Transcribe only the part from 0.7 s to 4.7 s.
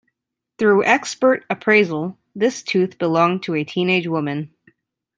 expert appraisal, this tooth belonged to a teenage woman.